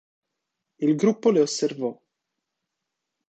[0.79, 1.95] Il gruppo le osservò.